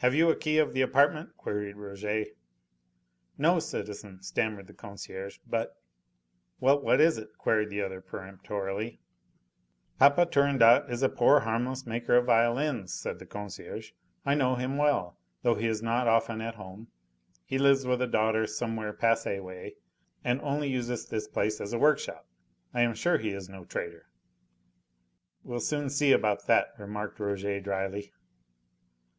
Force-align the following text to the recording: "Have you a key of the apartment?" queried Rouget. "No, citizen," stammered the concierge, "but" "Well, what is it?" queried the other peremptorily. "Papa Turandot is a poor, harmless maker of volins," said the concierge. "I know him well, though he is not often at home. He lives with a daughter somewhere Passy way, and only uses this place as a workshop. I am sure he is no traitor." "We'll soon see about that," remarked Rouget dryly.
"Have 0.00 0.14
you 0.14 0.28
a 0.28 0.36
key 0.36 0.58
of 0.58 0.74
the 0.74 0.82
apartment?" 0.82 1.34
queried 1.38 1.76
Rouget. 1.76 2.36
"No, 3.38 3.58
citizen," 3.58 4.22
stammered 4.22 4.66
the 4.66 4.74
concierge, 4.74 5.38
"but" 5.46 5.80
"Well, 6.60 6.78
what 6.82 7.00
is 7.00 7.16
it?" 7.16 7.30
queried 7.38 7.70
the 7.70 7.80
other 7.80 8.02
peremptorily. 8.02 9.00
"Papa 9.98 10.26
Turandot 10.26 10.90
is 10.90 11.02
a 11.02 11.08
poor, 11.08 11.40
harmless 11.40 11.86
maker 11.86 12.18
of 12.18 12.26
volins," 12.26 12.90
said 12.90 13.18
the 13.18 13.24
concierge. 13.24 13.92
"I 14.26 14.34
know 14.34 14.56
him 14.56 14.76
well, 14.76 15.16
though 15.42 15.54
he 15.54 15.68
is 15.68 15.80
not 15.80 16.06
often 16.06 16.42
at 16.42 16.56
home. 16.56 16.88
He 17.46 17.56
lives 17.56 17.86
with 17.86 18.02
a 18.02 18.06
daughter 18.06 18.46
somewhere 18.46 18.92
Passy 18.92 19.40
way, 19.40 19.76
and 20.22 20.38
only 20.42 20.68
uses 20.68 21.06
this 21.06 21.26
place 21.26 21.62
as 21.62 21.72
a 21.72 21.78
workshop. 21.78 22.26
I 22.74 22.82
am 22.82 22.92
sure 22.92 23.16
he 23.16 23.30
is 23.30 23.48
no 23.48 23.64
traitor." 23.64 24.04
"We'll 25.44 25.60
soon 25.60 25.88
see 25.88 26.12
about 26.12 26.46
that," 26.46 26.74
remarked 26.78 27.18
Rouget 27.18 27.60
dryly. 27.64 28.12